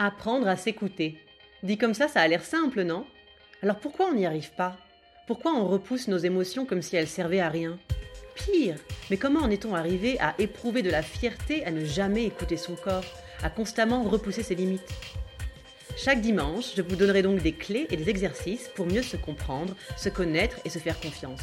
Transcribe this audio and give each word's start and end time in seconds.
Apprendre 0.00 0.46
à 0.46 0.56
s'écouter. 0.56 1.18
Dit 1.64 1.76
comme 1.76 1.92
ça, 1.92 2.06
ça 2.06 2.20
a 2.20 2.28
l'air 2.28 2.44
simple, 2.44 2.84
non? 2.84 3.04
Alors 3.64 3.80
pourquoi 3.80 4.06
on 4.06 4.14
n'y 4.14 4.26
arrive 4.26 4.52
pas? 4.52 4.76
Pourquoi 5.26 5.52
on 5.54 5.66
repousse 5.66 6.06
nos 6.06 6.18
émotions 6.18 6.64
comme 6.64 6.82
si 6.82 6.94
elles 6.94 7.08
servaient 7.08 7.40
à 7.40 7.48
rien? 7.48 7.80
Pire, 8.36 8.76
mais 9.10 9.16
comment 9.16 9.40
en 9.40 9.50
est-on 9.50 9.74
arrivé 9.74 10.16
à 10.20 10.36
éprouver 10.38 10.82
de 10.82 10.90
la 10.90 11.02
fierté 11.02 11.64
à 11.64 11.72
ne 11.72 11.84
jamais 11.84 12.26
écouter 12.26 12.56
son 12.56 12.76
corps, 12.76 13.04
à 13.42 13.50
constamment 13.50 14.04
repousser 14.04 14.44
ses 14.44 14.54
limites? 14.54 14.94
Chaque 15.96 16.20
dimanche, 16.20 16.76
je 16.76 16.82
vous 16.82 16.94
donnerai 16.94 17.22
donc 17.22 17.42
des 17.42 17.54
clés 17.54 17.88
et 17.90 17.96
des 17.96 18.08
exercices 18.08 18.68
pour 18.76 18.86
mieux 18.86 19.02
se 19.02 19.16
comprendre, 19.16 19.74
se 19.96 20.08
connaître 20.08 20.60
et 20.64 20.70
se 20.70 20.78
faire 20.78 21.00
confiance. 21.00 21.42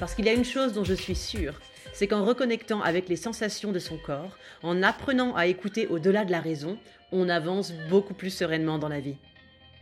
Parce 0.00 0.16
qu'il 0.16 0.24
y 0.24 0.30
a 0.30 0.34
une 0.34 0.44
chose 0.44 0.72
dont 0.72 0.82
je 0.82 0.94
suis 0.94 1.14
sûre, 1.14 1.60
c'est 1.94 2.08
qu'en 2.08 2.24
reconnectant 2.24 2.82
avec 2.82 3.08
les 3.08 3.16
sensations 3.16 3.72
de 3.72 3.78
son 3.78 3.96
corps, 3.96 4.36
en 4.62 4.82
apprenant 4.82 5.34
à 5.34 5.46
écouter 5.46 5.86
au-delà 5.86 6.24
de 6.26 6.32
la 6.32 6.40
raison, 6.40 6.76
on 7.12 7.28
avance 7.28 7.72
beaucoup 7.88 8.14
plus 8.14 8.30
sereinement 8.30 8.78
dans 8.78 8.88
la 8.88 9.00
vie. 9.00 9.16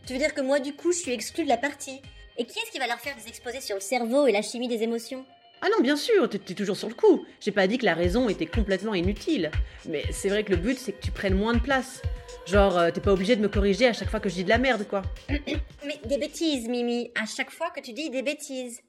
Tu 0.06 0.12
veux 0.12 0.18
dire 0.18 0.34
que 0.34 0.42
moi, 0.42 0.60
du 0.60 0.74
coup, 0.74 0.92
je 0.92 0.98
suis 0.98 1.12
exclue 1.12 1.44
de 1.44 1.48
la 1.48 1.56
partie 1.56 2.00
Et 2.38 2.44
qui 2.44 2.58
est-ce 2.58 2.70
qui 2.70 2.78
va 2.78 2.86
leur 2.86 3.00
faire 3.00 3.16
des 3.16 3.28
exposés 3.28 3.60
sur 3.60 3.76
le 3.76 3.80
cerveau 3.80 4.26
et 4.26 4.32
la 4.32 4.42
chimie 4.42 4.68
des 4.68 4.82
émotions? 4.82 5.24
Ah 5.62 5.68
non, 5.70 5.80
bien 5.80 5.96
sûr, 5.96 6.28
t'es 6.28 6.38
toujours 6.54 6.76
sur 6.76 6.88
le 6.88 6.94
coup. 6.94 7.24
J'ai 7.40 7.52
pas 7.52 7.68
dit 7.68 7.78
que 7.78 7.84
la 7.84 7.94
raison 7.94 8.28
était 8.28 8.46
complètement 8.46 8.94
inutile. 8.94 9.50
Mais 9.88 10.02
c'est 10.10 10.28
vrai 10.28 10.42
que 10.42 10.50
le 10.50 10.56
but, 10.56 10.76
c'est 10.76 10.92
que 10.92 11.00
tu 11.00 11.12
prennes 11.12 11.36
moins 11.36 11.52
de 11.54 11.60
place. 11.60 12.02
Genre, 12.46 12.76
euh, 12.76 12.90
t'es 12.90 13.00
pas 13.00 13.12
obligé 13.12 13.36
de 13.36 13.40
me 13.40 13.48
corriger 13.48 13.86
à 13.86 13.92
chaque 13.92 14.08
fois 14.10 14.18
que 14.18 14.28
je 14.28 14.34
dis 14.34 14.44
de 14.44 14.48
la 14.48 14.58
merde, 14.58 14.84
quoi. 14.88 15.02
Mais 15.28 16.00
des 16.04 16.18
bêtises, 16.18 16.68
Mimi, 16.68 17.12
à 17.14 17.26
chaque 17.26 17.50
fois 17.50 17.70
que 17.70 17.80
tu 17.80 17.92
dis 17.92 18.10
des 18.10 18.22
bêtises. 18.22 18.82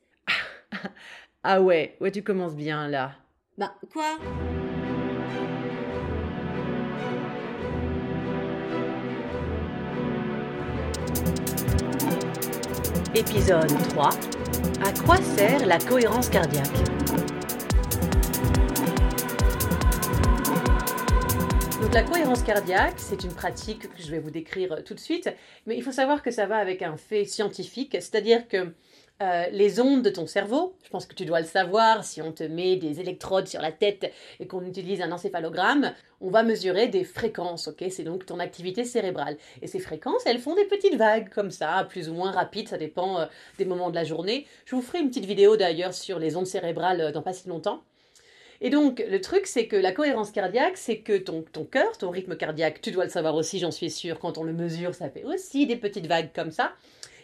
Ah 1.45 1.61
ouais, 1.61 1.97
ouais, 1.99 2.09
tu 2.09 2.23
commences 2.23 2.55
bien 2.55 2.87
là. 2.87 3.15
Bah, 3.57 3.75
quoi? 3.91 4.17
Épisode 13.13 13.67
3. 13.89 14.09
À 14.85 14.93
quoi 15.05 15.17
sert 15.17 15.65
la 15.65 15.79
cohérence 15.79 16.29
cardiaque? 16.29 16.65
Donc 21.81 21.93
la 21.93 22.03
cohérence 22.03 22.41
cardiaque, 22.43 22.93
c'est 22.95 23.21
une 23.25 23.33
pratique 23.33 23.93
que 23.93 24.01
je 24.01 24.09
vais 24.09 24.19
vous 24.19 24.31
décrire 24.31 24.81
tout 24.85 24.93
de 24.93 24.99
suite, 24.99 25.29
mais 25.65 25.75
il 25.75 25.83
faut 25.83 25.91
savoir 25.91 26.23
que 26.23 26.31
ça 26.31 26.45
va 26.45 26.55
avec 26.55 26.81
un 26.81 26.95
fait 26.95 27.25
scientifique, 27.25 27.97
c'est-à-dire 27.99 28.47
que 28.47 28.73
euh, 29.21 29.45
les 29.51 29.79
ondes 29.79 30.01
de 30.01 30.09
ton 30.09 30.25
cerveau, 30.25 30.75
je 30.83 30.89
pense 30.89 31.05
que 31.05 31.13
tu 31.13 31.23
dois 31.25 31.39
le 31.39 31.45
savoir, 31.45 32.03
si 32.03 32.21
on 32.21 32.31
te 32.31 32.43
met 32.43 32.77
des 32.77 32.99
électrodes 32.99 33.47
sur 33.47 33.61
la 33.61 33.71
tête 33.71 34.11
et 34.39 34.47
qu'on 34.47 34.65
utilise 34.65 35.01
un 35.01 35.11
encéphalogramme, 35.11 35.93
on 36.19 36.29
va 36.29 36.41
mesurer 36.41 36.87
des 36.87 37.03
fréquences, 37.03 37.67
ok? 37.67 37.85
C'est 37.89 38.03
donc 38.03 38.25
ton 38.25 38.39
activité 38.39 38.83
cérébrale. 38.83 39.37
Et 39.61 39.67
ces 39.67 39.79
fréquences, 39.79 40.23
elles 40.25 40.39
font 40.39 40.55
des 40.55 40.65
petites 40.65 40.95
vagues 40.95 41.29
comme 41.29 41.51
ça, 41.51 41.85
plus 41.87 42.09
ou 42.09 42.13
moins 42.13 42.31
rapides, 42.31 42.67
ça 42.67 42.77
dépend 42.77 43.19
euh, 43.19 43.25
des 43.59 43.65
moments 43.65 43.91
de 43.91 43.95
la 43.95 44.03
journée. 44.03 44.47
Je 44.65 44.75
vous 44.75 44.81
ferai 44.81 44.99
une 44.99 45.09
petite 45.09 45.25
vidéo 45.25 45.57
d'ailleurs 45.57 45.93
sur 45.93 46.17
les 46.17 46.35
ondes 46.35 46.47
cérébrales 46.47 47.01
euh, 47.01 47.11
dans 47.11 47.21
pas 47.21 47.33
si 47.33 47.47
longtemps. 47.47 47.83
Et 48.61 48.69
donc, 48.69 49.03
le 49.07 49.21
truc, 49.21 49.45
c'est 49.45 49.67
que 49.67 49.75
la 49.75 49.91
cohérence 49.91 50.31
cardiaque, 50.31 50.77
c'est 50.77 50.99
que 50.99 51.17
ton, 51.17 51.43
ton 51.51 51.65
cœur, 51.65 51.97
ton 51.97 52.09
rythme 52.09 52.35
cardiaque, 52.35 52.81
tu 52.81 52.91
dois 52.91 53.03
le 53.03 53.09
savoir 53.11 53.35
aussi, 53.35 53.59
j'en 53.59 53.71
suis 53.71 53.91
sûre, 53.91 54.19
quand 54.19 54.37
on 54.37 54.43
le 54.43 54.53
mesure, 54.53 54.95
ça 54.95 55.09
fait 55.09 55.23
aussi 55.23 55.67
des 55.67 55.75
petites 55.75 56.07
vagues 56.07 56.31
comme 56.33 56.51
ça 56.51 56.73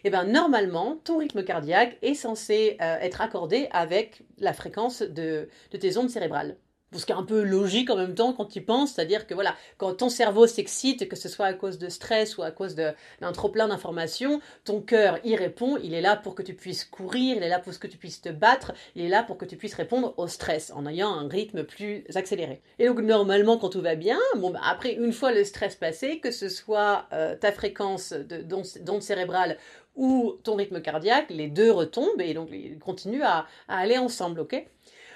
eh 0.03 0.09
ben, 0.09 0.25
normalement, 0.25 0.97
ton 1.03 1.17
rythme 1.17 1.44
cardiaque 1.44 1.97
est 2.02 2.14
censé 2.14 2.78
euh, 2.81 2.97
être 3.00 3.22
accordé 3.22 3.67
avec 3.72 4.23
la 4.38 4.53
fréquence 4.53 5.02
de, 5.02 5.50
de 5.72 5.78
tes 5.78 5.97
ondes 5.97 6.09
cérébrales. 6.09 6.58
Ce 6.94 7.06
qui 7.06 7.12
est 7.12 7.16
un 7.16 7.23
peu 7.23 7.44
logique 7.44 7.90
en 7.90 7.95
même 7.95 8.16
temps 8.16 8.34
quand 8.34 8.45
tu 8.45 8.62
penses, 8.62 8.94
c'est-à-dire 8.94 9.28
que 9.28 9.34
voilà, 9.34 9.56
quand 9.78 9.94
ton 9.94 10.09
cerveau 10.09 10.48
s'excite, 10.48 11.08
que 11.08 11.16
ce 11.16 11.30
soit 11.30 11.45
à 11.45 11.54
cause 11.54 11.78
de 11.78 11.88
stress 11.89 12.38
ou 12.38 12.44
à 12.44 12.52
cause 12.52 12.76
d'un 12.76 13.32
trop 13.32 13.50
plein 13.50 13.67
d'informations, 13.67 14.42
ton 14.66 14.82
cœur 14.82 15.20
y 15.23 15.36
répond, 15.36 15.77
il 15.77 15.94
est 15.94 16.02
là 16.02 16.16
pour 16.16 16.36
que 16.36 16.42
tu 16.42 16.54
puisses 16.54 16.86
courir, 16.86 17.38
il 17.38 17.44
est 17.44 17.50
là 17.50 17.60
pour 17.60 17.77
que 17.77 17.88
tu 17.88 17.98
puisses 17.98 18.22
te 18.22 18.30
battre, 18.30 18.73
il 18.95 19.04
est 19.04 19.10
là 19.10 19.23
pour 19.23 19.38
que 19.38 19.45
tu 19.45 19.55
puisses 19.55 19.76
répondre 19.76 20.14
au 20.17 20.27
stress 20.27 20.72
en 20.76 20.88
ayant 20.88 21.11
un 21.11 21.27
rythme 21.27 21.64
plus 21.64 22.04
accéléré. 22.16 22.61
Et 22.80 22.88
donc 22.88 23.00
normalement 23.02 23.58
quand 23.58 23.70
tout 23.70 23.82
va 23.82 23.95
bien, 23.95 24.20
bon 24.38 24.50
bah, 24.50 24.61
après 24.64 24.94
une 24.94 25.14
fois 25.14 25.32
le 25.32 25.44
stress 25.44 25.76
passé, 25.76 26.20
que 26.20 26.32
ce 26.32 26.50
soit 26.50 27.06
euh, 27.14 27.36
ta 27.36 27.52
fréquence 27.52 28.14
d'onde 28.14 29.04
cérébrale 29.04 29.58
ou 29.95 30.38
ton 30.44 30.56
rythme 30.56 30.82
cardiaque, 30.82 31.30
les 31.30 31.50
deux 31.50 31.71
retombent 31.71 32.21
et 32.21 32.33
donc 32.33 32.50
ils 32.52 32.80
continuent 32.80 33.23
à, 33.23 33.45
aller 33.67 33.98
ensemble, 33.98 34.39
ok? 34.39 34.66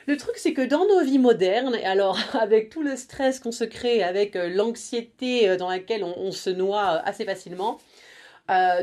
Le 0.06 0.18
truc, 0.18 0.36
c'est 0.38 0.54
que 0.54 0.62
dans 0.62 0.86
nos 0.86 1.02
vies 1.04 1.20
modernes, 1.20 1.76
alors 1.84 2.18
avec 2.40 2.70
tout 2.70 2.84
le 2.84 2.96
stress 2.96 3.40
qu'on 3.40 3.52
se 3.52 3.64
crée, 3.64 4.04
avec 4.04 4.36
euh, 4.36 4.50
l'anxiété 4.50 5.50
euh, 5.50 5.58
dans 5.58 5.70
laquelle 5.70 6.04
on, 6.04 6.32
se 6.32 6.50
noie 6.50 6.96
euh, 6.96 7.02
assez 7.06 7.26
facilement, 7.26 7.80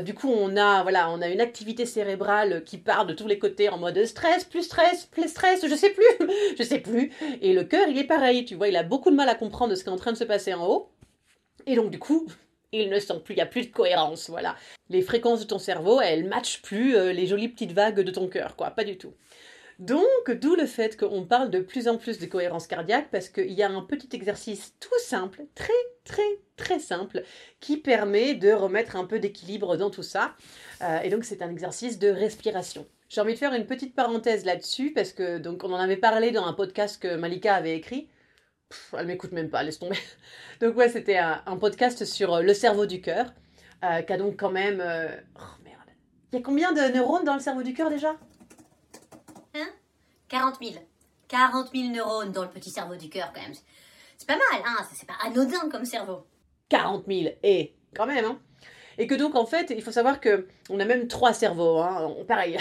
du 0.01 0.15
coup, 0.15 0.27
on 0.27 0.57
a, 0.57 0.81
voilà, 0.81 1.11
on 1.11 1.21
a 1.21 1.27
une 1.27 1.39
activité 1.39 1.85
cérébrale 1.85 2.63
qui 2.63 2.79
part 2.79 3.05
de 3.05 3.13
tous 3.13 3.27
les 3.27 3.37
côtés 3.37 3.69
en 3.69 3.77
mode 3.77 4.03
stress, 4.05 4.43
plus 4.43 4.63
stress, 4.63 5.05
plus 5.05 5.29
stress, 5.29 5.65
je 5.65 5.75
sais 5.75 5.91
plus, 5.91 6.27
je 6.57 6.63
sais 6.63 6.79
plus. 6.79 7.11
Et 7.41 7.53
le 7.53 7.63
cœur, 7.63 7.87
il 7.87 7.97
est 7.97 8.05
pareil, 8.05 8.43
tu 8.43 8.55
vois, 8.55 8.69
il 8.69 8.75
a 8.75 8.83
beaucoup 8.83 9.11
de 9.11 9.15
mal 9.15 9.29
à 9.29 9.35
comprendre 9.35 9.75
ce 9.75 9.83
qui 9.83 9.89
est 9.89 9.93
en 9.93 9.97
train 9.97 10.11
de 10.11 10.17
se 10.17 10.23
passer 10.23 10.53
en 10.53 10.65
haut. 10.65 10.89
Et 11.67 11.75
donc, 11.75 11.91
du 11.91 11.99
coup, 11.99 12.27
ils 12.71 12.89
ne 12.89 12.99
sont 12.99 13.19
plus, 13.19 13.35
il 13.35 13.37
n'y 13.37 13.43
a 13.43 13.45
plus 13.45 13.67
de 13.67 13.71
cohérence, 13.71 14.29
voilà. 14.31 14.55
Les 14.89 15.03
fréquences 15.03 15.41
de 15.41 15.45
ton 15.45 15.59
cerveau, 15.59 16.01
elles 16.01 16.25
matchent 16.27 16.63
plus 16.63 17.13
les 17.13 17.27
jolies 17.27 17.49
petites 17.49 17.73
vagues 17.73 18.01
de 18.01 18.11
ton 18.11 18.27
cœur, 18.27 18.55
quoi, 18.55 18.71
pas 18.71 18.83
du 18.83 18.97
tout. 18.97 19.13
Donc, 19.81 20.31
d'où 20.31 20.55
le 20.55 20.65
fait 20.65 20.95
qu'on 20.95 21.25
parle 21.25 21.49
de 21.49 21.59
plus 21.59 21.87
en 21.87 21.97
plus 21.97 22.19
de 22.19 22.25
cohérence 22.25 22.67
cardiaque, 22.67 23.09
parce 23.11 23.29
qu'il 23.29 23.51
y 23.51 23.63
a 23.63 23.69
un 23.69 23.81
petit 23.81 24.09
exercice 24.13 24.73
tout 24.79 24.99
simple, 24.99 25.43
très, 25.55 25.73
très, 26.03 26.39
très 26.55 26.79
simple, 26.79 27.23
qui 27.59 27.77
permet 27.77 28.35
de 28.35 28.51
remettre 28.51 28.95
un 28.95 29.05
peu 29.05 29.19
d'équilibre 29.19 29.77
dans 29.77 29.89
tout 29.89 30.03
ça. 30.03 30.35
Euh, 30.81 30.99
et 31.01 31.09
donc, 31.09 31.25
c'est 31.25 31.41
un 31.41 31.49
exercice 31.49 31.99
de 31.99 32.09
respiration. 32.09 32.87
J'ai 33.09 33.21
envie 33.21 33.33
de 33.33 33.39
faire 33.39 33.53
une 33.53 33.65
petite 33.65 33.93
parenthèse 33.93 34.45
là-dessus, 34.45 34.93
parce 34.93 35.11
que, 35.11 35.37
donc, 35.37 35.63
on 35.63 35.73
en 35.73 35.79
avait 35.79 35.97
parlé 35.97 36.31
dans 36.31 36.45
un 36.45 36.53
podcast 36.53 37.01
que 37.01 37.15
Malika 37.15 37.55
avait 37.55 37.75
écrit 37.75 38.07
elle 38.97 39.07
m'écoute 39.07 39.31
même 39.31 39.49
pas, 39.49 39.63
laisse 39.63 39.79
tomber. 39.79 39.97
Donc 40.61 40.75
ouais, 40.77 40.89
c'était 40.89 41.17
un, 41.17 41.57
podcast 41.57 42.05
sur 42.05 42.35
euh, 42.35 42.41
le 42.41 42.53
cerveau 42.53 42.85
du 42.85 43.01
cœur, 43.01 43.33
euh, 43.83 44.01
qui 44.01 44.13
a 44.13 44.17
donc 44.17 44.37
quand 44.39 44.51
même... 44.51 44.79
Euh, 44.81 45.07
oh 45.37 45.63
merde. 45.63 45.77
Il 46.31 46.37
y 46.37 46.39
a 46.39 46.43
combien 46.43 46.71
de 46.71 46.93
neurones 46.93 47.25
dans 47.25 47.33
le 47.33 47.39
cerveau 47.39 47.63
du 47.63 47.73
cœur 47.73 47.89
déjà? 47.89 48.15
40 50.31 50.57
000. 50.63 50.75
40 51.27 51.71
000 51.73 51.89
neurones 51.89 52.31
dans 52.31 52.43
le 52.43 52.49
petit 52.49 52.69
cerveau 52.69 52.95
du 52.95 53.09
cœur 53.09 53.31
quand 53.33 53.41
même. 53.41 53.53
C'est 54.17 54.27
pas 54.27 54.37
mal, 54.37 54.63
hein 54.65 54.87
C'est 54.93 55.07
pas 55.07 55.17
anodin 55.25 55.69
comme 55.69 55.85
cerveau. 55.85 56.25
40 56.69 57.05
000, 57.07 57.35
et 57.43 57.73
quand 57.93 58.07
même, 58.07 58.25
hein 58.25 58.39
et 58.97 59.07
que 59.07 59.15
donc 59.15 59.35
en 59.35 59.45
fait, 59.45 59.73
il 59.75 59.81
faut 59.81 59.91
savoir 59.91 60.19
que 60.19 60.47
on 60.69 60.79
a 60.79 60.85
même 60.85 61.07
trois 61.07 61.33
cerveaux, 61.33 61.79
hein, 61.79 62.13
pareil 62.27 62.57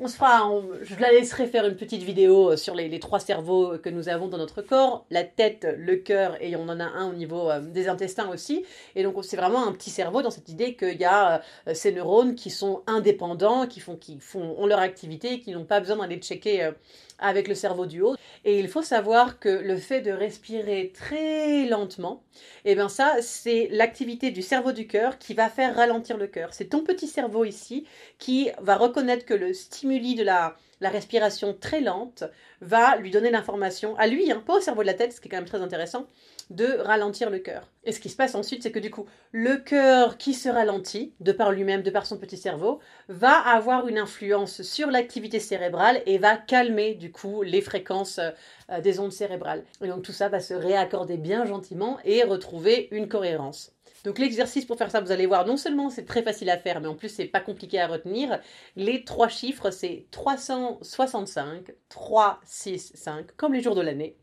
on 0.00 0.06
se 0.06 0.16
fera, 0.16 0.48
je 0.82 0.94
la 1.00 1.10
laisserai 1.10 1.46
faire 1.46 1.66
une 1.66 1.74
petite 1.74 2.02
vidéo 2.02 2.52
euh, 2.52 2.56
sur 2.56 2.74
les, 2.74 3.00
trois 3.00 3.18
cerveaux 3.18 3.78
que 3.78 3.90
nous 3.90 4.08
avons 4.08 4.28
dans 4.28 4.38
notre 4.38 4.62
corps, 4.62 5.04
la 5.10 5.24
tête, 5.24 5.66
le 5.76 5.96
cœur 5.96 6.36
et 6.40 6.54
on 6.54 6.68
en 6.68 6.78
a 6.78 6.84
un 6.84 7.10
au 7.10 7.14
niveau 7.14 7.50
euh, 7.50 7.60
des 7.60 7.88
intestins 7.88 8.28
aussi. 8.28 8.64
Et 8.94 9.02
donc 9.02 9.16
c'est 9.24 9.36
vraiment 9.36 9.66
un 9.66 9.72
petit 9.72 9.90
cerveau 9.90 10.22
dans 10.22 10.30
cette 10.30 10.48
idée 10.48 10.76
qu'il 10.76 11.00
y 11.00 11.04
a 11.04 11.42
euh, 11.66 11.74
ces 11.74 11.90
neurones 11.90 12.36
qui 12.36 12.50
sont 12.50 12.82
indépendants, 12.86 13.66
qui 13.66 13.80
font, 13.80 13.96
qui 13.96 14.18
font, 14.20 14.54
ont 14.56 14.66
leur 14.66 14.78
activité, 14.78 15.40
qui 15.40 15.50
n'ont 15.50 15.64
pas 15.64 15.80
besoin 15.80 15.96
d'aller 15.96 16.18
checker 16.18 16.70
avec 17.18 17.48
le 17.48 17.54
cerveau 17.54 17.86
du 17.86 18.00
haut. 18.02 18.16
Et 18.44 18.58
il 18.58 18.68
faut 18.68 18.82
savoir 18.82 19.38
que 19.38 19.48
le 19.48 19.76
fait 19.76 20.00
de 20.00 20.12
respirer 20.12 20.92
très 20.94 21.66
lentement, 21.66 22.22
eh 22.64 22.74
bien 22.74 22.88
ça, 22.88 23.16
c'est 23.20 23.68
l'activité 23.70 24.30
du 24.30 24.42
cerveau 24.42 24.72
du 24.72 24.86
cœur 24.86 25.18
qui 25.18 25.34
va 25.34 25.48
faire 25.48 25.74
ralentir 25.74 26.16
le 26.16 26.26
cœur. 26.26 26.54
C'est 26.54 26.66
ton 26.66 26.82
petit 26.82 27.08
cerveau 27.08 27.44
ici 27.44 27.86
qui 28.18 28.50
va 28.60 28.76
reconnaître 28.76 29.24
que 29.24 29.34
le 29.34 29.52
stimuli 29.52 30.14
de 30.14 30.22
la, 30.22 30.56
la 30.80 30.90
respiration 30.90 31.56
très 31.58 31.80
lente 31.80 32.24
va 32.60 32.96
lui 32.96 33.10
donner 33.10 33.30
l'information 33.30 33.96
à 33.96 34.06
lui, 34.06 34.30
hein, 34.30 34.42
pas 34.44 34.56
au 34.56 34.60
cerveau 34.60 34.82
de 34.82 34.86
la 34.86 34.94
tête, 34.94 35.12
ce 35.12 35.20
qui 35.20 35.28
est 35.28 35.30
quand 35.30 35.36
même 35.36 35.44
très 35.44 35.62
intéressant, 35.62 36.06
de 36.50 36.78
ralentir 36.78 37.30
le 37.30 37.38
cœur. 37.38 37.70
Et 37.84 37.92
ce 37.92 38.00
qui 38.00 38.08
se 38.08 38.16
passe 38.16 38.34
ensuite, 38.34 38.62
c'est 38.62 38.72
que 38.72 38.78
du 38.78 38.90
coup, 38.90 39.06
le 39.32 39.56
cœur 39.56 40.18
qui 40.18 40.34
se 40.34 40.48
ralentit, 40.48 41.14
de 41.20 41.32
par 41.32 41.52
lui-même, 41.52 41.82
de 41.82 41.90
par 41.90 42.06
son 42.06 42.18
petit 42.18 42.36
cerveau, 42.36 42.80
va 43.08 43.32
avoir 43.32 43.88
une 43.88 43.98
influence 43.98 44.62
sur 44.62 44.90
l'activité 44.90 45.40
cérébrale 45.40 46.02
et 46.06 46.18
va 46.18 46.36
calmer 46.36 46.94
du 46.94 47.12
coup 47.12 47.42
les 47.42 47.60
fréquences 47.60 48.18
euh, 48.18 48.80
des 48.80 49.00
ondes 49.00 49.12
cérébrales. 49.12 49.64
Et 49.82 49.88
donc 49.88 50.02
tout 50.02 50.12
ça 50.12 50.28
va 50.28 50.40
se 50.40 50.54
réaccorder 50.54 51.16
bien 51.16 51.44
gentiment 51.44 51.98
et 52.04 52.22
retrouver 52.24 52.88
une 52.90 53.08
cohérence. 53.08 53.72
Donc 54.04 54.18
l'exercice 54.18 54.64
pour 54.64 54.78
faire 54.78 54.90
ça, 54.90 55.00
vous 55.00 55.12
allez 55.12 55.26
voir, 55.26 55.46
non 55.46 55.56
seulement 55.56 55.90
c'est 55.90 56.04
très 56.04 56.22
facile 56.22 56.50
à 56.50 56.56
faire, 56.56 56.80
mais 56.80 56.88
en 56.88 56.94
plus 56.94 57.08
c'est 57.08 57.26
pas 57.26 57.40
compliqué 57.40 57.80
à 57.80 57.88
retenir. 57.88 58.40
Les 58.76 59.04
trois 59.04 59.28
chiffres, 59.28 59.70
c'est 59.70 60.06
365, 60.12 61.72
3, 61.88 62.40
6, 62.44 62.92
5, 62.94 63.26
comme 63.36 63.54
les 63.54 63.60
jours 63.60 63.74
de 63.74 63.80
l'année. 63.80 64.16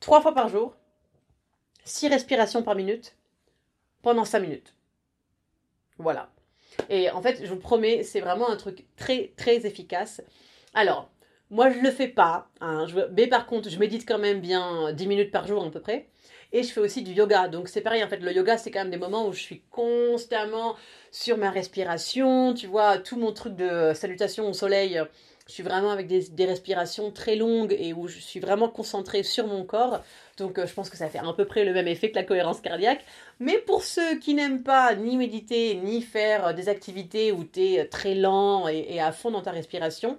Trois 0.00 0.20
fois 0.20 0.34
par 0.34 0.48
jour, 0.48 0.74
6 1.86 2.08
respirations 2.08 2.62
par 2.62 2.74
minute 2.74 3.16
pendant 4.02 4.24
5 4.24 4.40
minutes. 4.40 4.74
Voilà. 5.98 6.30
Et 6.90 7.10
en 7.10 7.22
fait, 7.22 7.40
je 7.42 7.48
vous 7.48 7.58
promets, 7.58 8.02
c'est 8.02 8.20
vraiment 8.20 8.50
un 8.50 8.56
truc 8.56 8.84
très 8.96 9.32
très 9.36 9.64
efficace. 9.66 10.20
Alors, 10.74 11.08
moi 11.50 11.70
je 11.70 11.78
le 11.78 11.90
fais 11.90 12.08
pas, 12.08 12.48
hein, 12.60 12.86
mais 13.12 13.28
par 13.28 13.46
contre, 13.46 13.70
je 13.70 13.78
médite 13.78 14.06
quand 14.06 14.18
même 14.18 14.40
bien 14.40 14.92
10 14.92 15.06
minutes 15.06 15.30
par 15.30 15.46
jour 15.46 15.64
à 15.64 15.70
peu 15.70 15.80
près. 15.80 16.08
Et 16.52 16.62
je 16.62 16.72
fais 16.72 16.80
aussi 16.80 17.02
du 17.02 17.12
yoga. 17.12 17.48
Donc 17.48 17.68
c'est 17.68 17.80
pareil, 17.80 18.04
en 18.04 18.08
fait, 18.08 18.18
le 18.18 18.32
yoga, 18.32 18.58
c'est 18.58 18.70
quand 18.70 18.80
même 18.80 18.90
des 18.90 18.98
moments 18.98 19.26
où 19.26 19.32
je 19.32 19.40
suis 19.40 19.62
constamment 19.70 20.76
sur 21.10 21.38
ma 21.38 21.50
respiration. 21.50 22.54
Tu 22.54 22.66
vois, 22.66 22.98
tout 22.98 23.16
mon 23.16 23.32
truc 23.32 23.56
de 23.56 23.92
salutation 23.94 24.48
au 24.48 24.52
soleil, 24.52 25.00
je 25.46 25.52
suis 25.52 25.62
vraiment 25.62 25.90
avec 25.90 26.08
des, 26.08 26.44
respirations 26.44 27.12
très 27.12 27.36
longues 27.36 27.74
et 27.78 27.92
où 27.92 28.08
je 28.08 28.18
suis 28.18 28.40
vraiment 28.40 28.68
concentrée 28.68 29.22
sur 29.22 29.46
mon 29.46 29.64
corps. 29.64 30.02
Donc 30.38 30.58
euh, 30.58 30.66
je 30.66 30.74
pense 30.74 30.90
que 30.90 30.96
ça 30.96 31.08
fait 31.08 31.18
à 31.18 31.32
peu 31.32 31.44
près 31.44 31.64
le 31.64 31.72
même 31.72 31.86
effet 31.86 32.10
que 32.10 32.16
la 32.16 32.24
cohérence 32.24 32.60
cardiaque. 32.60 33.04
Mais 33.38 33.58
pour 33.58 33.84
ceux 33.84 34.18
qui 34.18 34.34
n'aiment 34.34 34.64
pas 34.64 34.94
ni 34.96 35.16
méditer, 35.16 35.76
ni 35.76 36.02
faire 36.02 36.48
euh, 36.48 36.52
des 36.52 36.68
activités 36.68 37.30
où 37.30 37.44
tu 37.44 37.60
es 37.60 37.80
euh, 37.80 37.88
très 37.88 38.16
lent 38.16 38.66
et, 38.66 39.00
à 39.00 39.12
fond 39.12 39.30
dans 39.30 39.42
ta 39.42 39.52
respiration, 39.52 40.18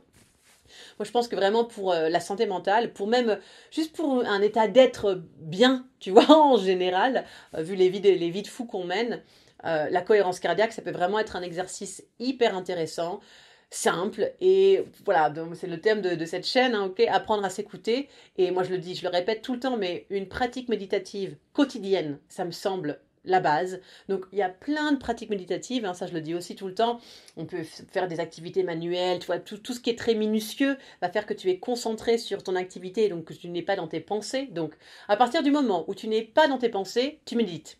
moi, 0.98 1.06
je 1.06 1.12
pense 1.12 1.28
que 1.28 1.36
vraiment 1.36 1.64
pour 1.64 1.94
la 1.94 2.20
santé 2.20 2.46
mentale, 2.46 2.92
pour 2.92 3.08
même 3.08 3.40
juste 3.72 3.96
pour 3.96 4.26
un 4.26 4.42
état 4.42 4.68
d'être 4.68 5.22
bien, 5.40 5.86
tu 6.00 6.12
vois, 6.12 6.30
en 6.30 6.58
général, 6.58 7.24
vu 7.54 7.76
les 7.76 7.90
vies, 7.90 8.02
de 8.42 8.48
fous 8.48 8.66
qu'on 8.66 8.84
mène, 8.84 9.24
la 9.64 10.02
cohérence 10.02 10.42
cardiaque, 10.42 10.74
ça 10.74 10.82
peut 10.82 10.92
vraiment 10.92 11.20
être 11.20 11.38
un 11.38 11.42
exercice 11.42 12.04
hyper 12.20 12.56
intéressant 12.56 13.22
simple 13.70 14.34
et 14.40 14.86
voilà 15.04 15.34
c'est 15.54 15.68
le 15.68 15.82
thème 15.82 16.02
de, 16.02 16.26
cette 16.26 16.46
chaîne 16.46 16.74
hein, 16.74 16.94
apprendre 17.10 17.44
à 17.44 17.50
s'écouter 17.50 18.08
et 18.38 18.52
moi 18.52 18.64
je 18.64 18.70
le 18.70 18.78
dis 18.78 18.96
je 18.96 19.04
le 19.04 19.10
répète 19.10 19.42
tout 19.42 19.54
le 19.54 19.60
temps 19.60 19.76
mais 19.76 20.06
une 20.10 20.28
pratique 20.28 20.70
méditative 20.70 21.36
quotidienne 21.54 22.18
ça 22.30 22.46
me 22.46 22.52
semble 22.52 23.00
la 23.28 23.40
base. 23.40 23.82
Donc 24.10 24.26
il 24.32 24.40
y 24.40 24.42
a 24.42 24.50
plein 24.50 24.92
de 24.92 24.98
pratiques 24.98 25.30
méditatives, 25.30 25.86
hein, 25.86 25.94
ça 25.94 26.08
je 26.08 26.14
le 26.14 26.22
dis 26.22 26.34
aussi 26.34 26.56
tout 26.56 26.68
le 26.68 26.74
temps. 26.74 27.00
On 27.36 27.46
peut 27.46 27.64
faire 27.64 28.08
des 28.08 28.20
activités 28.20 28.64
manuelles, 28.64 29.20
tu 29.20 29.28
vois, 29.28 29.40
tout, 29.40 29.58
tout, 29.58 29.74
ce 29.74 29.80
qui 29.80 29.90
est 29.90 29.98
très 29.98 30.16
minutieux 30.16 30.78
va 31.02 31.10
faire 31.10 31.26
que 31.26 31.34
tu 31.34 31.50
es 31.50 31.60
concentré 31.60 32.18
sur 32.18 32.44
ton 32.44 32.56
activité, 32.56 33.10
donc 33.10 33.26
que 33.26 33.34
tu 33.34 33.50
n'es 33.50 33.62
pas 33.62 33.76
dans 33.76 33.88
tes 33.88 34.00
pensées. 34.00 34.48
Donc 34.48 34.74
à 35.08 35.18
partir 35.18 35.44
du 35.44 35.52
moment 35.52 35.86
où 35.88 35.96
tu 35.96 36.08
n'es 36.08 36.24
pas 36.24 36.48
dans 36.48 36.58
tes 36.58 36.70
pensées, 36.70 37.20
tu 37.26 37.36
médites. 37.36 37.78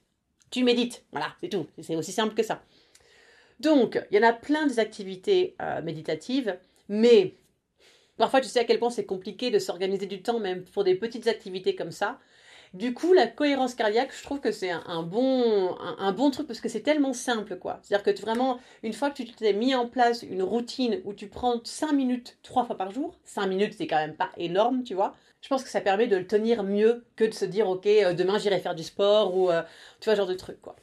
Tu 0.52 0.64
médites, 0.64 1.04
voilà, 1.12 1.36
c'est 1.42 1.50
tout. 1.50 1.68
C'est 1.82 1.96
aussi 1.96 2.12
simple 2.12 2.34
que 2.34 2.44
ça. 2.44 2.64
Donc, 3.60 4.02
il 4.12 4.18
y 4.18 4.24
en 4.24 4.28
a 4.28 4.34
plein 4.34 4.68
des 4.68 4.80
activités 4.80 5.56
euh, 5.62 5.82
méditatives, 5.82 6.58
mais 6.90 7.36
parfois 8.18 8.42
tu 8.42 8.48
sais 8.48 8.60
à 8.60 8.64
quel 8.64 8.80
point 8.80 8.90
c'est 8.90 9.06
compliqué 9.06 9.52
de 9.52 9.60
s'organiser 9.60 10.06
du 10.06 10.22
temps 10.22 10.40
même 10.40 10.64
pour 10.64 10.84
des 10.84 10.96
petites 10.96 11.28
activités 11.28 11.76
comme 11.76 11.92
ça. 11.92 12.20
Du 12.74 12.94
coup, 12.94 13.14
la 13.14 13.28
cohérence 13.28 13.76
cardiaque, 13.76 14.12
je 14.16 14.24
trouve 14.24 14.42
que 14.42 14.52
c'est 14.52 14.72
un, 14.72 15.02
bon, 15.02 15.76
un, 15.80 16.12
bon 16.12 16.32
truc 16.32 16.48
parce 16.48 16.60
que 16.60 16.68
c'est 16.70 16.82
tellement 16.82 17.14
simple, 17.14 17.58
quoi. 17.58 17.80
C'est-à-dire 17.82 18.04
que 18.04 18.22
vraiment, 18.22 18.60
une 18.84 18.94
fois 18.94 19.10
que 19.10 19.24
tu 19.24 19.26
t'es 19.26 19.54
mis 19.54 19.74
en 19.74 19.88
place 19.88 20.24
une 20.24 20.44
routine 20.44 21.02
où 21.06 21.14
tu 21.14 21.28
prends 21.28 21.62
5 21.64 21.94
minutes 21.94 22.38
trois 22.44 22.66
fois 22.66 22.78
par 22.78 22.92
jour, 22.92 23.18
5 23.24 23.48
minutes 23.48 23.74
c'est 23.78 23.88
quand 23.88 23.98
même 23.98 24.16
pas 24.16 24.32
énorme, 24.38 24.84
tu 24.84 24.96
vois, 24.96 25.16
je 25.42 25.48
pense 25.48 25.64
que 25.64 25.70
ça 25.70 25.82
permet 25.82 26.08
de 26.08 26.18
le 26.18 26.28
tenir 26.28 26.64
mieux 26.64 27.06
que 27.16 27.24
de 27.24 27.34
se 27.34 27.46
dire, 27.46 27.70
ok, 27.70 27.86
euh, 27.88 28.14
demain 28.14 28.38
j'irai 28.38 28.60
faire 28.60 28.76
du 28.76 28.84
sport 28.84 29.36
ou, 29.38 29.50
euh, 29.50 29.64
tu 30.02 30.06
vois, 30.06 30.16
genre 30.16 30.28
de 30.28 30.34
truc, 30.34 30.62
quoi. 30.62 30.76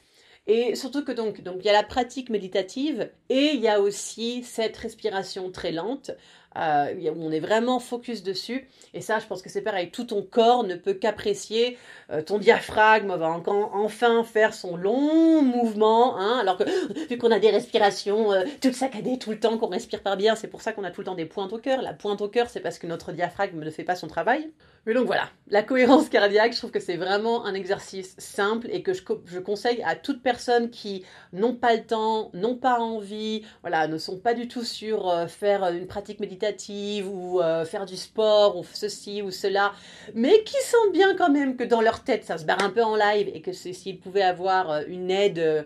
Et 0.47 0.75
surtout 0.75 1.03
que 1.03 1.11
donc, 1.11 1.41
donc 1.41 1.57
il 1.59 1.65
y 1.65 1.69
a 1.69 1.73
la 1.73 1.83
pratique 1.83 2.29
méditative 2.29 3.09
et 3.29 3.51
il 3.53 3.61
y 3.61 3.67
a 3.67 3.81
aussi 3.81 4.43
cette 4.43 4.77
respiration 4.77 5.51
très 5.51 5.71
lente 5.71 6.11
euh, 6.57 7.11
on 7.17 7.31
est 7.31 7.39
vraiment 7.39 7.79
focus 7.79 8.23
dessus. 8.23 8.67
Et 8.93 9.01
ça, 9.01 9.19
je 9.19 9.27
pense 9.27 9.41
que 9.41 9.49
c'est 9.49 9.61
pareil. 9.61 9.91
Tout 9.91 10.05
ton 10.05 10.21
corps 10.21 10.63
ne 10.63 10.75
peut 10.75 10.93
qu'apprécier. 10.93 11.77
Euh, 12.11 12.21
ton 12.21 12.37
diaphragme 12.37 13.15
va 13.15 13.41
enfin 13.73 14.23
faire 14.23 14.53
son 14.53 14.77
long 14.77 15.41
mouvement. 15.41 16.17
Hein, 16.17 16.39
alors 16.39 16.57
que 16.57 16.63
vu 17.09 17.17
qu'on 17.17 17.31
a 17.31 17.39
des 17.39 17.49
respirations 17.49 18.31
euh, 18.31 18.43
toutes 18.61 18.73
saccadées 18.75 19.19
tout 19.19 19.31
le 19.31 19.39
temps, 19.39 19.57
qu'on 19.57 19.67
respire 19.67 20.01
pas 20.01 20.15
bien, 20.15 20.35
c'est 20.35 20.47
pour 20.47 20.61
ça 20.61 20.71
qu'on 20.71 20.83
a 20.83 20.91
tout 20.91 21.01
le 21.01 21.05
temps 21.05 21.15
des 21.15 21.25
pointes 21.25 21.53
au 21.53 21.59
cœur. 21.59 21.81
La 21.81 21.93
pointe 21.93 22.21
au 22.21 22.29
cœur, 22.29 22.49
c'est 22.49 22.61
parce 22.61 22.79
que 22.79 22.87
notre 22.87 23.11
diaphragme 23.11 23.59
ne 23.59 23.71
fait 23.71 23.83
pas 23.83 23.95
son 23.95 24.07
travail. 24.07 24.51
Mais 24.85 24.93
donc 24.93 25.07
voilà, 25.07 25.29
la 25.47 25.63
cohérence 25.63 26.09
cardiaque, 26.09 26.53
je 26.53 26.59
trouve 26.59 26.69
que 26.69 26.79
c'est 26.79 26.95
vraiment 26.95 27.45
un 27.45 27.55
exercice 27.55 28.13
simple 28.19 28.67
et 28.69 28.83
que 28.83 28.93
je, 28.93 29.39
conseille 29.39 29.81
à 29.83 29.95
toute 29.95 30.21
personne 30.21 30.69
qui 30.69 31.03
n'ont 31.33 31.55
pas 31.55 31.75
le 31.75 31.83
temps, 31.83 32.29
n'ont 32.33 32.55
pas 32.55 32.79
envie, 32.79 33.43
voilà, 33.61 33.87
ne 33.87 33.97
sont 33.97 34.19
pas 34.19 34.35
du 34.35 34.47
tout 34.47 34.63
sur 34.63 35.09
euh, 35.09 35.25
faire 35.25 35.63
une 35.69 35.87
pratique 35.87 36.19
méditative 36.19 37.09
ou 37.09 37.41
euh, 37.41 37.65
faire 37.65 37.87
du 37.87 37.97
sport 37.97 38.57
ou 38.57 38.65
ceci 38.73 39.23
ou 39.23 39.31
cela, 39.31 39.73
mais 40.13 40.43
qui 40.43 40.61
sentent 40.61 40.93
bien 40.93 41.15
quand 41.15 41.31
même 41.31 41.57
que 41.57 41.63
dans 41.63 41.81
leur 41.81 42.03
tête 42.03 42.23
ça 42.23 42.37
se 42.37 42.45
barre 42.45 42.63
un 42.63 42.69
peu 42.69 42.83
en 42.83 42.95
live 42.95 43.31
et 43.33 43.41
que 43.41 43.53
s'ils 43.53 43.97
pouvaient 43.99 44.21
avoir 44.21 44.69
euh, 44.69 44.81
une 44.87 45.09
aide 45.09 45.65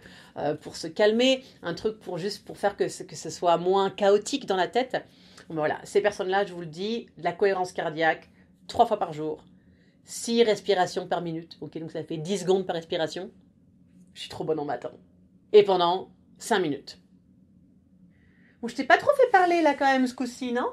pour 0.61 0.77
se 0.77 0.87
calmer, 0.87 1.43
un 1.63 1.73
truc 1.73 1.99
pour 1.99 2.17
juste 2.17 2.45
pour 2.45 2.57
faire 2.57 2.77
que, 2.77 2.85
que 2.85 3.15
ce 3.17 3.29
soit 3.29 3.57
moins 3.57 3.89
chaotique 3.89 4.45
dans 4.45 4.55
la 4.55 4.69
tête. 4.69 4.95
Voilà, 5.49 5.79
ces 5.83 5.99
personnes-là, 5.99 6.45
je 6.45 6.53
vous 6.53 6.61
le 6.61 6.65
dis, 6.65 7.07
la 7.17 7.33
cohérence 7.33 7.73
cardiaque, 7.73 8.29
trois 8.69 8.85
fois 8.85 8.97
par 8.97 9.11
jour, 9.11 9.43
six 10.05 10.43
respirations 10.43 11.07
par 11.07 11.21
minute. 11.21 11.57
Ok, 11.59 11.77
donc 11.77 11.91
ça 11.91 12.03
fait 12.03 12.17
10 12.17 12.39
secondes 12.39 12.65
par 12.65 12.75
respiration. 12.75 13.31
Je 14.13 14.21
suis 14.21 14.29
trop 14.29 14.45
bonne 14.45 14.59
en 14.59 14.65
matin. 14.65 14.91
Et 15.51 15.63
pendant 15.63 16.09
5 16.37 16.59
minutes. 16.59 16.99
Bon, 18.61 18.67
je 18.67 18.75
t'ai 18.75 18.83
pas 18.83 18.97
trop 18.97 19.11
fait 19.15 19.29
parler 19.31 19.61
là 19.61 19.73
quand 19.73 19.85
même 19.85 20.07
ce 20.07 20.13
coup-ci, 20.13 20.51
non? 20.51 20.69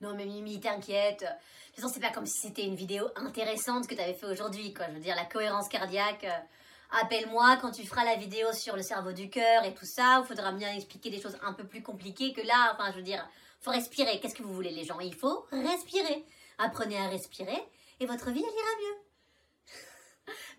Non 0.00 0.14
mais 0.14 0.26
Mimi, 0.26 0.60
t'inquiète. 0.60 1.20
De 1.20 1.26
toute 1.26 1.76
façon, 1.76 1.88
c'est 1.92 2.00
pas 2.00 2.12
comme 2.12 2.26
si 2.26 2.38
c'était 2.38 2.64
une 2.64 2.76
vidéo 2.76 3.08
intéressante 3.16 3.86
que 3.86 3.94
tu 3.94 4.00
avais 4.00 4.14
fait 4.14 4.26
aujourd'hui, 4.26 4.72
quoi. 4.72 4.86
Je 4.88 4.94
veux 4.94 5.00
dire, 5.00 5.16
la 5.16 5.24
cohérence 5.24 5.68
cardiaque. 5.68 6.24
Euh, 6.24 7.00
appelle-moi 7.02 7.58
quand 7.60 7.72
tu 7.72 7.84
feras 7.84 8.04
la 8.04 8.16
vidéo 8.16 8.52
sur 8.52 8.74
le 8.74 8.82
cerveau 8.82 9.12
du 9.12 9.28
cœur 9.28 9.64
et 9.64 9.74
tout 9.74 9.84
ça. 9.84 10.20
Il 10.22 10.26
faudra 10.26 10.52
bien 10.52 10.72
expliquer 10.72 11.10
des 11.10 11.20
choses 11.20 11.36
un 11.42 11.52
peu 11.52 11.64
plus 11.64 11.82
compliquées 11.82 12.32
que 12.32 12.40
là. 12.40 12.72
Enfin, 12.74 12.90
je 12.92 12.96
veux 12.96 13.02
dire, 13.02 13.28
faut 13.60 13.70
respirer. 13.70 14.18
Qu'est-ce 14.20 14.34
que 14.34 14.42
vous 14.42 14.54
voulez, 14.54 14.70
les 14.70 14.84
gens? 14.84 15.00
Il 15.00 15.14
faut 15.14 15.46
respirer 15.52 16.24
apprenez 16.58 16.98
à 16.98 17.08
respirer 17.08 17.58
et 18.00 18.06
votre 18.06 18.30
vie, 18.30 18.44
elle 18.44 18.54
ira 18.54 18.74
mieux. 18.80 18.96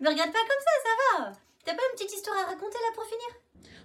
Me 0.00 0.08
regarde 0.08 0.32
pas 0.32 0.38
comme 0.38 0.64
ça, 0.64 0.72
ça 0.84 0.90
va. 1.18 1.32
T'as 1.64 1.74
pas 1.74 1.82
une 1.90 1.96
petite 1.98 2.14
histoire 2.14 2.36
à 2.38 2.44
raconter 2.46 2.78
là 2.78 2.94
pour 2.94 3.04
finir? 3.04 3.28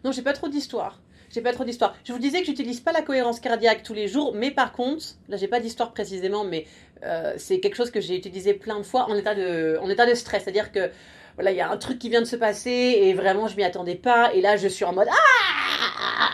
Non, 0.04 0.12
j'ai 0.12 0.22
pas 0.22 0.34
trop 0.34 0.48
d'histoire. 0.48 1.00
J'ai 1.30 1.42
pas 1.42 1.52
trop 1.52 1.66
d'histoire. 1.66 1.96
Je 2.06 2.14
vous 2.14 2.20
disais 2.20 2.40
que 2.40 2.46
j'utilise 2.46 2.80
pas 2.80 2.92
la 2.92 3.02
cohérence 3.02 3.40
cardiaque 3.40 3.84
tous 3.84 3.94
les 3.94 4.08
jours, 4.08 4.34
mais 4.34 4.52
par 4.52 4.72
contre, 4.72 5.06
là 5.28 5.38
j'ai 5.38 5.48
pas 5.48 5.60
d'histoire 5.60 5.92
précisément, 5.92 6.44
mais 6.44 6.66
euh, 7.04 7.34
c'est 7.38 7.60
quelque 7.60 7.76
chose 7.76 7.92
que 7.92 8.00
j'ai 8.00 8.16
utilisé 8.16 8.54
plein 8.54 8.78
de 8.78 8.84
fois 8.84 9.10
en 9.10 9.16
état 9.16 9.36
de, 9.36 9.78
en 9.82 9.90
état 9.90 10.06
de 10.06 10.14
stress. 10.14 10.44
C'est-à-dire 10.44 10.72
que 10.72 10.92
voilà, 11.36 11.52
il 11.52 11.58
y 11.58 11.62
a 11.62 11.70
un 11.70 11.78
truc 11.78 12.00
qui 12.00 12.10
vient 12.10 12.22
de 12.22 12.26
se 12.26 12.38
passer 12.38 12.70
et 12.70 13.14
vraiment 13.14 13.48
je 13.48 13.58
m'y 13.58 13.64
attendais 13.64 13.96
pas. 13.96 14.34
Et 14.34 14.42
là 14.42 14.56
je 14.56 14.68
suis 14.68 14.86
en 14.86 14.94
mode 14.94 15.08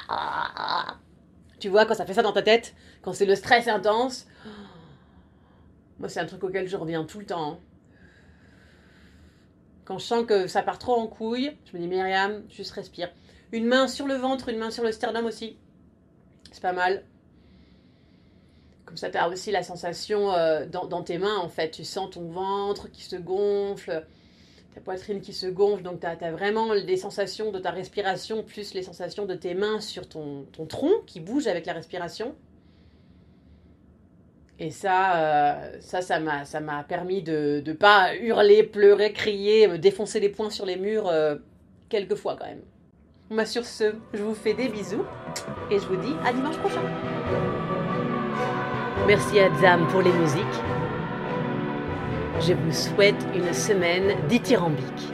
ah 0.09 0.97
Tu 1.59 1.69
vois, 1.69 1.85
quand 1.85 1.95
ça 1.95 2.05
fait 2.05 2.13
ça 2.13 2.21
dans 2.21 2.33
ta 2.33 2.43
tête, 2.43 2.75
quand 3.01 3.13
c'est 3.13 3.25
le 3.25 3.35
stress 3.35 3.67
intense, 3.67 4.27
moi, 6.01 6.09
c'est 6.09 6.19
un 6.19 6.25
truc 6.25 6.43
auquel 6.43 6.67
je 6.67 6.75
reviens 6.75 7.05
tout 7.05 7.19
le 7.19 7.27
temps. 7.27 7.51
Hein. 7.51 7.59
Quand 9.85 9.99
je 9.99 10.03
sens 10.03 10.25
que 10.25 10.47
ça 10.47 10.63
part 10.63 10.79
trop 10.79 10.95
en 10.95 11.05
couille, 11.05 11.55
je 11.65 11.77
me 11.77 11.81
dis 11.81 11.87
Myriam, 11.87 12.41
juste 12.49 12.71
respire. 12.71 13.11
Une 13.51 13.65
main 13.67 13.87
sur 13.87 14.07
le 14.07 14.15
ventre, 14.15 14.49
une 14.49 14.57
main 14.57 14.71
sur 14.71 14.83
le 14.83 14.91
sternum 14.91 15.25
aussi. 15.25 15.57
C'est 16.51 16.61
pas 16.63 16.73
mal. 16.73 17.03
Comme 18.85 18.97
ça, 18.97 19.11
tu 19.11 19.17
as 19.17 19.29
aussi 19.29 19.51
la 19.51 19.61
sensation 19.61 20.33
euh, 20.33 20.65
dans, 20.65 21.03
tes 21.03 21.19
mains, 21.19 21.37
en 21.37 21.49
fait. 21.49 21.69
Tu 21.69 21.83
sens 21.83 22.09
ton 22.09 22.31
ventre 22.31 22.89
qui 22.89 23.03
se 23.03 23.15
gonfle, 23.15 24.03
ta 24.73 24.81
poitrine 24.81 25.21
qui 25.21 25.33
se 25.33 25.45
gonfle. 25.45 25.83
Donc, 25.83 25.99
tu 25.99 26.07
as, 26.07 26.31
vraiment 26.31 26.73
les 26.73 26.97
sensations 26.97 27.51
de 27.51 27.59
ta 27.59 27.69
respiration, 27.69 28.41
plus 28.41 28.73
les 28.73 28.81
sensations 28.81 29.27
de 29.27 29.35
tes 29.35 29.53
mains 29.53 29.79
sur 29.79 30.09
ton 30.09 30.47
tronc 30.67 31.03
qui 31.05 31.19
bouge 31.19 31.45
avec 31.45 31.67
la 31.67 31.73
respiration. 31.73 32.35
Et 34.63 34.69
ça, 34.69 35.15
euh, 35.15 35.53
ça, 35.79 36.03
ça 36.03 36.19
m'a, 36.19 36.43
m'a 36.61 36.83
permis 36.83 37.23
de 37.23 37.63
ne 37.65 37.73
pas 37.73 38.13
hurler, 38.15 38.61
pleurer, 38.61 39.11
crier, 39.11 39.67
me 39.67 39.79
défoncer 39.79 40.19
les 40.19 40.29
poings 40.29 40.51
sur 40.51 40.67
les 40.67 40.75
murs 40.75 41.07
euh, 41.07 41.37
quelques 41.89 42.13
fois 42.13 42.35
quand 42.39 42.45
même. 42.45 42.61
Bah, 43.31 43.47
sur 43.47 43.65
ce, 43.65 43.95
je 44.13 44.21
vous 44.21 44.35
fais 44.35 44.53
des 44.53 44.67
bisous 44.67 45.03
et 45.71 45.79
je 45.79 45.85
vous 45.87 45.95
dis 45.95 46.13
à 46.23 46.31
dimanche 46.31 46.57
prochain. 46.57 46.83
Merci 49.07 49.39
à 49.39 49.49
Zam 49.59 49.87
pour 49.87 50.03
les 50.03 50.11
musiques. 50.11 50.45
Je 52.39 52.53
vous 52.53 52.71
souhaite 52.71 53.25
une 53.33 53.51
semaine 53.53 54.15
dithyrambique. 54.27 55.11